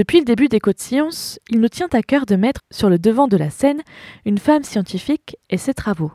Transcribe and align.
Depuis 0.00 0.20
le 0.20 0.24
début 0.24 0.48
des 0.48 0.60
Côtes 0.60 0.80
Sciences, 0.80 1.38
il 1.50 1.60
nous 1.60 1.68
tient 1.68 1.90
à 1.92 2.00
cœur 2.00 2.24
de 2.24 2.34
mettre 2.34 2.62
sur 2.70 2.88
le 2.88 2.98
devant 2.98 3.28
de 3.28 3.36
la 3.36 3.50
scène 3.50 3.82
une 4.24 4.38
femme 4.38 4.64
scientifique 4.64 5.36
et 5.50 5.58
ses 5.58 5.74
travaux. 5.74 6.10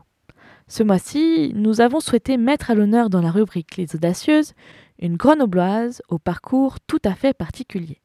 Ce 0.66 0.82
mois-ci, 0.82 1.52
nous 1.54 1.80
avons 1.80 2.00
souhaité 2.00 2.36
mettre 2.36 2.72
à 2.72 2.74
l'honneur 2.74 3.10
dans 3.10 3.20
la 3.20 3.30
rubrique 3.30 3.76
Les 3.76 3.94
Audacieuses 3.94 4.54
une 4.98 5.14
grenobloise 5.14 6.02
au 6.08 6.18
parcours 6.18 6.80
tout 6.88 6.98
à 7.04 7.14
fait 7.14 7.32
particulier. 7.32 8.02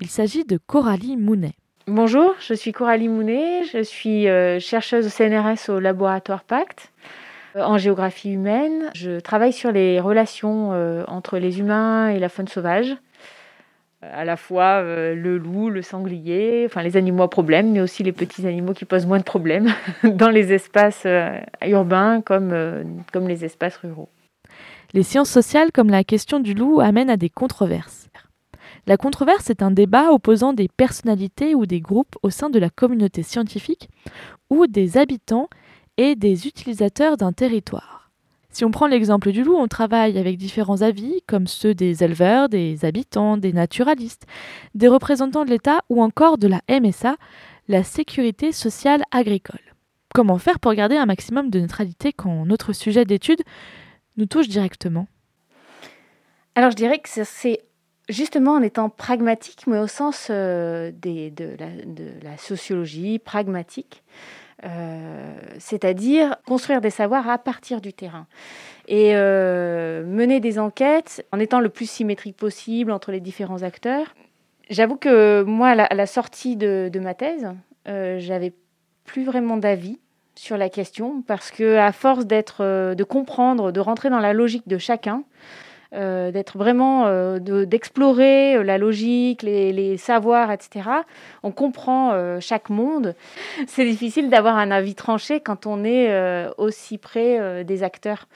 Il 0.00 0.08
s'agit 0.08 0.44
de 0.44 0.58
Coralie 0.58 1.16
Mounet. 1.16 1.54
Bonjour, 1.86 2.34
je 2.38 2.52
suis 2.52 2.72
Coralie 2.72 3.08
Mounet, 3.08 3.64
je 3.72 3.82
suis 3.82 4.28
euh, 4.28 4.60
chercheuse 4.60 5.06
au 5.06 5.08
CNRS 5.08 5.70
au 5.70 5.80
laboratoire 5.80 6.44
Pacte 6.44 6.92
euh, 7.56 7.62
en 7.62 7.78
géographie 7.78 8.32
humaine. 8.32 8.90
Je 8.94 9.18
travaille 9.18 9.54
sur 9.54 9.72
les 9.72 9.98
relations 9.98 10.74
euh, 10.74 11.04
entre 11.08 11.38
les 11.38 11.58
humains 11.58 12.10
et 12.10 12.18
la 12.18 12.28
faune 12.28 12.48
sauvage 12.48 12.98
à 14.12 14.24
la 14.24 14.36
fois 14.36 14.82
euh, 14.82 15.14
le 15.14 15.38
loup, 15.38 15.70
le 15.70 15.82
sanglier, 15.82 16.64
enfin 16.66 16.82
les 16.82 16.96
animaux 16.96 17.22
à 17.22 17.30
problème, 17.30 17.72
mais 17.72 17.80
aussi 17.80 18.02
les 18.02 18.12
petits 18.12 18.46
animaux 18.46 18.72
qui 18.72 18.84
posent 18.84 19.06
moins 19.06 19.18
de 19.18 19.24
problèmes 19.24 19.72
dans 20.04 20.30
les 20.30 20.52
espaces 20.52 21.04
euh, 21.06 21.38
urbains 21.66 22.20
comme, 22.20 22.50
euh, 22.52 22.84
comme 23.12 23.28
les 23.28 23.44
espaces 23.44 23.76
ruraux. 23.76 24.08
Les 24.94 25.02
sciences 25.02 25.30
sociales, 25.30 25.72
comme 25.72 25.90
la 25.90 26.04
question 26.04 26.40
du 26.40 26.54
loup, 26.54 26.80
amènent 26.80 27.10
à 27.10 27.16
des 27.16 27.28
controverses. 27.30 28.08
La 28.86 28.96
controverse 28.96 29.50
est 29.50 29.62
un 29.62 29.72
débat 29.72 30.12
opposant 30.12 30.52
des 30.52 30.68
personnalités 30.68 31.54
ou 31.54 31.66
des 31.66 31.80
groupes 31.80 32.16
au 32.22 32.30
sein 32.30 32.50
de 32.50 32.58
la 32.58 32.70
communauté 32.70 33.22
scientifique 33.22 33.88
ou 34.48 34.66
des 34.66 34.96
habitants 34.96 35.48
et 35.96 36.14
des 36.14 36.46
utilisateurs 36.46 37.16
d'un 37.16 37.32
territoire. 37.32 38.05
Si 38.56 38.64
on 38.64 38.70
prend 38.70 38.86
l'exemple 38.86 39.32
du 39.32 39.44
loup, 39.44 39.54
on 39.54 39.68
travaille 39.68 40.16
avec 40.16 40.38
différents 40.38 40.80
avis, 40.80 41.20
comme 41.26 41.46
ceux 41.46 41.74
des 41.74 42.02
éleveurs, 42.02 42.48
des 42.48 42.86
habitants, 42.86 43.36
des 43.36 43.52
naturalistes, 43.52 44.24
des 44.74 44.88
représentants 44.88 45.44
de 45.44 45.50
l'État 45.50 45.80
ou 45.90 46.02
encore 46.02 46.38
de 46.38 46.48
la 46.48 46.62
MSA, 46.70 47.16
la 47.68 47.84
sécurité 47.84 48.52
sociale 48.52 49.02
agricole. 49.10 49.60
Comment 50.14 50.38
faire 50.38 50.58
pour 50.58 50.72
garder 50.72 50.96
un 50.96 51.04
maximum 51.04 51.50
de 51.50 51.60
neutralité 51.60 52.14
quand 52.14 52.46
notre 52.46 52.72
sujet 52.72 53.04
d'étude 53.04 53.42
nous 54.16 54.24
touche 54.24 54.48
directement? 54.48 55.06
Alors 56.54 56.70
je 56.70 56.76
dirais 56.76 56.98
que 56.98 57.10
c'est 57.24 57.60
justement 58.08 58.52
en 58.52 58.62
étant 58.62 58.88
pragmatique, 58.88 59.66
mais 59.66 59.78
au 59.78 59.86
sens 59.86 60.28
euh, 60.30 60.92
de, 60.92 61.56
la, 62.22 62.38
sociologie 62.38 63.18
pragmatique. 63.18 64.02
Euh, 64.64 65.34
c'est-à-dire 65.58 66.36
construire 66.46 66.80
des 66.80 66.88
savoirs 66.88 67.28
à 67.28 67.36
partir 67.36 67.82
du 67.82 67.92
terrain 67.92 68.26
et 68.88 69.10
euh, 69.14 70.02
mener 70.06 70.40
des 70.40 70.58
enquêtes 70.58 71.26
en 71.30 71.38
étant 71.38 71.60
le 71.60 71.68
plus 71.68 71.88
symétrique 71.88 72.38
possible 72.38 72.90
entre 72.90 73.12
les 73.12 73.20
différents 73.20 73.62
acteurs. 73.62 74.14
J'avoue 74.70 74.96
que 74.96 75.42
moi, 75.42 75.68
à 75.68 75.94
la, 75.94 76.06
sortie 76.06 76.56
de, 76.56 76.90
ma 76.98 77.12
thèse, 77.12 77.48
euh, 77.86 78.18
j'avais 78.18 78.54
plus 79.04 79.24
vraiment 79.24 79.58
d'avis 79.58 79.98
sur 80.34 80.56
la 80.56 80.70
question 80.70 81.22
parce 81.26 81.50
que 81.50 81.76
à 81.76 81.92
force 81.92 82.24
d'être, 82.24 82.94
de 82.94 83.04
comprendre, 83.04 83.72
de 83.72 83.80
rentrer 83.80 84.08
dans 84.08 84.20
la 84.20 84.32
logique 84.32 84.66
de 84.66 84.78
chacun, 84.78 85.22
euh, 85.92 86.32
d'être 86.32 86.58
vraiment, 86.58 87.06
euh, 87.06 87.38
d'explorer 87.64 88.56
euh, 88.56 88.64
la 88.64 88.76
logique, 88.76 89.42
les, 89.42 89.96
savoirs, 89.96 90.50
etc. 90.50 90.90
On 91.42 91.52
comprend 91.52 92.40
chaque 92.40 92.70
monde. 92.70 93.14
C'est 93.66 93.84
difficile 93.84 94.28
d'avoir 94.28 94.56
un 94.56 94.70
avis 94.70 94.94
tranché 94.94 95.40
quand 95.40 95.66
on 95.66 95.84
est 95.84 96.48
aussi 96.58 96.98
près 96.98 97.64
des 97.64 97.82
acteurs. 97.82 98.28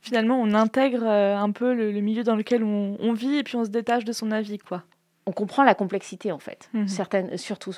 Finalement, 0.00 0.40
on 0.40 0.54
intègre 0.54 1.06
un 1.06 1.50
peu 1.50 1.74
le, 1.74 1.92
milieu 2.00 2.24
dans 2.24 2.36
lequel 2.36 2.62
on, 2.62 2.96
on, 3.00 3.12
vit 3.12 3.36
et 3.38 3.42
puis 3.42 3.56
on 3.56 3.64
se 3.64 3.70
détache 3.70 4.04
de 4.04 4.12
son 4.12 4.30
avis, 4.30 4.58
quoi 4.58 4.82
on 5.26 5.32
comprend 5.32 5.62
la 5.62 5.74
complexité 5.74 6.32
en 6.32 6.38
fait, 6.38 6.68
mhm. 6.72 6.88
certaines, 6.88 7.36
surtout. 7.36 7.74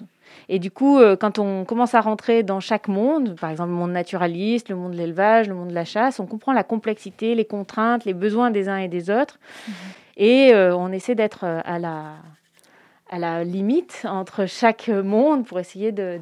Et 0.49 0.59
du 0.59 0.71
coup, 0.71 0.99
euh, 0.99 1.17
quand 1.17 1.39
on 1.39 1.65
commence 1.65 1.95
à 1.95 2.01
rentrer 2.01 2.43
dans 2.43 2.61
chaque 2.61 2.89
monde, 2.89 3.37
par 3.39 3.51
exemple 3.51 3.71
le 3.71 3.77
monde 3.77 3.93
naturaliste, 3.93 4.69
le 4.69 4.77
monde 4.77 4.93
de 4.93 4.97
l'élevage, 4.97 5.49
le 5.49 5.55
monde 5.55 5.69
de 5.69 5.75
la 5.75 5.85
chasse, 5.85 6.21
on 6.21 6.27
comprend 6.27 6.53
la 6.53 6.65
complexité, 6.65 7.35
les 7.35 7.45
contraintes, 7.45 8.05
les 8.05 8.15
besoins 8.15 8.51
des 8.51 8.69
uns 8.69 8.79
et 8.79 8.89
des 8.89 9.11
autres. 9.11 9.39
Mhm. 9.69 9.75
Et 10.17 10.55
euh, 10.55 10.75
on 10.77 10.91
essaie 10.93 11.15
d'être 11.15 11.45
euh, 11.45 11.61
à 11.65 11.79
la, 11.79 12.13
à 13.15 13.19
la 13.19 13.45
limite 13.45 14.07
entre 14.09 14.47
chaque 14.47 14.89
monde 14.89 15.47
pour 15.47 15.61
essayer 15.61 15.93
de, 15.93 16.21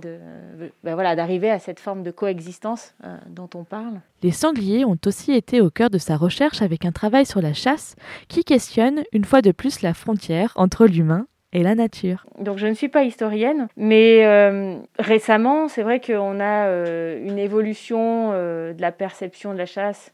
ben 0.85 0.95
voilà, 0.95 1.17
d'arriver 1.17 1.51
à 1.51 1.59
cette 1.59 1.81
forme 1.81 2.03
de 2.03 2.11
coexistence 2.11 2.95
dont 3.29 3.49
on 3.55 3.65
parle. 3.65 4.01
Les 4.23 4.31
sangliers 4.31 4.85
ont 4.85 4.99
aussi 5.07 5.33
été 5.33 5.63
au 5.63 5.71
cœur 5.71 5.89
de 5.89 5.97
sa 5.97 6.17
recherche 6.17 6.61
avec 6.61 6.85
un 6.85 6.93
travail 6.93 7.25
sur 7.25 7.41
la 7.41 7.55
chasse 7.55 7.97
qui 8.29 8.45
questionne 8.45 9.05
une 9.13 9.25
fois 9.25 9.41
de 9.41 9.53
plus 9.53 9.81
la 9.81 9.95
frontière 9.95 10.53
entre 10.57 10.87
l'humain 10.87 11.27
et 11.53 11.63
la 11.63 11.75
nature. 11.75 12.27
Donc 12.39 12.59
je 12.59 12.67
ne 12.67 12.75
suis 12.75 12.89
pas 12.89 13.05
historienne, 13.05 13.69
mais 13.77 14.25
euh, 14.25 14.77
récemment, 14.99 15.69
c'est 15.69 15.83
vrai 15.83 16.01
qu'on 16.01 16.41
a 16.41 16.67
euh, 16.67 17.27
une 17.27 17.39
évolution 17.39 18.31
euh, 18.33 18.73
de 18.73 18.81
la 18.83 18.93
perception 18.93 19.53
de 19.53 19.59
la 19.59 19.67
chasse. 19.67 20.13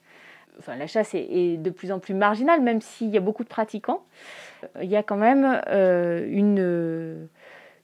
Enfin, 0.58 0.76
la 0.76 0.86
chasse 0.86 1.14
est, 1.14 1.56
de 1.56 1.70
plus 1.70 1.92
en 1.92 1.98
plus 1.98 2.14
marginale, 2.14 2.60
même 2.60 2.80
s'il 2.80 3.10
y 3.10 3.16
a 3.16 3.20
beaucoup 3.20 3.44
de 3.44 3.48
pratiquants 3.48 4.02
il 4.82 4.88
y 4.88 4.96
a 4.96 5.02
quand 5.02 5.16
même 5.16 5.60
euh, 5.68 6.26
une, 6.30 7.28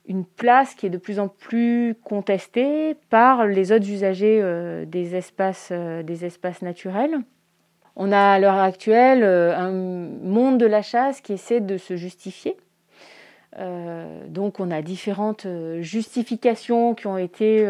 une 0.06 0.24
place 0.24 0.74
qui 0.74 0.86
est 0.86 0.90
de 0.90 0.98
plus 0.98 1.18
en 1.18 1.28
plus 1.28 1.96
contestée 2.02 2.96
par 3.10 3.46
les 3.46 3.72
autres 3.72 3.88
usagers 3.88 4.40
euh, 4.42 4.84
des, 4.84 5.14
espaces, 5.14 5.70
euh, 5.72 6.02
des 6.02 6.24
espaces 6.24 6.62
naturels. 6.62 7.18
On 7.96 8.10
a 8.10 8.32
à 8.32 8.38
l'heure 8.40 8.58
actuelle 8.58 9.22
un 9.22 9.70
monde 9.70 10.58
de 10.58 10.66
la 10.66 10.82
chasse 10.82 11.20
qui 11.20 11.32
essaie 11.32 11.60
de 11.60 11.78
se 11.78 11.94
justifier. 11.94 12.56
Donc 14.28 14.60
on 14.60 14.70
a 14.70 14.82
différentes 14.82 15.46
justifications 15.80 16.94
qui 16.94 17.06
ont 17.06 17.18
été 17.18 17.66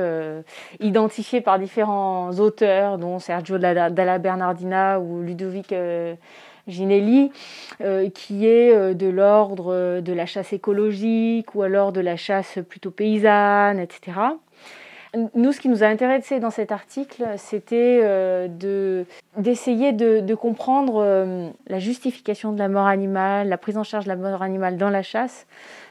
identifiées 0.81 1.41
par 1.41 1.59
différents 1.59 2.31
auteurs, 2.39 2.99
dont 2.99 3.19
Sergio 3.19 3.59
Dalla 3.59 4.19
Bernardina 4.19 5.01
ou 5.01 5.23
Ludovic 5.23 5.73
Ginelli, 6.67 7.31
euh, 7.83 8.09
qui 8.11 8.47
est 8.47 8.75
euh, 8.75 8.95
de 8.95 9.07
l'ordre 9.07 9.73
euh, 9.73 10.01
de 10.01 10.13
la 10.13 10.27
chasse 10.27 10.53
écologique 10.53 11.55
ou 11.55 11.63
alors 11.63 11.93
de 11.93 12.01
la 12.01 12.17
chasse 12.17 12.59
plutôt 12.69 12.91
paysanne, 12.91 13.79
etc. 13.79 14.13
Nous, 15.35 15.53
ce 15.53 15.61
qui 15.61 15.69
nous 15.69 15.83
a 15.83 15.87
intéressé 15.87 16.41
dans 16.41 16.51
cet 16.51 16.73
article, 16.73 17.25
c'était 17.37 18.49
d'essayer 19.37 19.93
de, 19.93 20.35
comprendre 20.35 21.53
la 21.67 21.79
justification 21.79 22.53
de 22.53 22.59
la 22.59 22.69
mort 22.69 22.87
animale, 22.87 23.49
la 23.49 23.59
prise 23.59 23.77
en 23.77 23.85
charge 23.85 24.05
de 24.05 24.09
la 24.09 24.17
mort 24.17 24.43
animale 24.43 24.77
dans 24.77 24.91
la 24.91 25.03
chasse, 25.03 25.47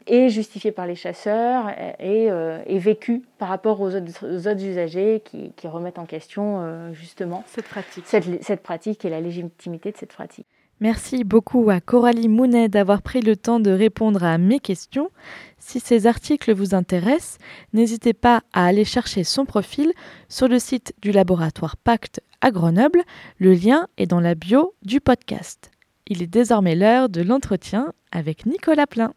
et 0.06 0.28
justifiée 0.28 0.72
par 0.72 0.86
les 0.86 0.94
chasseurs 0.94 1.70
et, 1.98 2.28
vécue 2.78 3.22
par 3.38 3.48
rapport 3.48 3.80
aux 3.80 3.94
autres, 3.94 4.64
usagers 4.64 5.22
qui, 5.24 5.68
remettent 5.68 5.98
en 5.98 6.06
question 6.06 6.92
justement 6.92 7.44
cette 7.46 7.68
pratique. 7.68 8.04
cette 8.06 8.62
pratique 8.62 9.04
et 9.04 9.10
la 9.10 9.20
légitimité 9.20 9.92
de 9.92 9.96
cette 9.96 10.12
pratique. 10.12 10.46
Merci 10.84 11.24
beaucoup 11.24 11.70
à 11.70 11.80
Coralie 11.80 12.28
Mounet 12.28 12.68
d'avoir 12.68 13.00
pris 13.00 13.22
le 13.22 13.36
temps 13.36 13.58
de 13.58 13.70
répondre 13.70 14.22
à 14.22 14.36
mes 14.36 14.60
questions. 14.60 15.08
Si 15.58 15.80
ces 15.80 16.06
articles 16.06 16.52
vous 16.52 16.74
intéressent, 16.74 17.38
n'hésitez 17.72 18.12
pas 18.12 18.42
à 18.52 18.66
aller 18.66 18.84
chercher 18.84 19.24
son 19.24 19.46
profil 19.46 19.94
sur 20.28 20.46
le 20.46 20.58
site 20.58 20.92
du 21.00 21.10
laboratoire 21.10 21.78
Pacte 21.78 22.20
à 22.42 22.50
Grenoble. 22.50 23.00
Le 23.38 23.54
lien 23.54 23.88
est 23.96 24.04
dans 24.04 24.20
la 24.20 24.34
bio 24.34 24.74
du 24.82 25.00
podcast. 25.00 25.70
Il 26.06 26.22
est 26.22 26.26
désormais 26.26 26.74
l'heure 26.74 27.08
de 27.08 27.22
l'entretien 27.22 27.94
avec 28.12 28.44
Nicolas 28.44 28.86
Plein. 28.86 29.14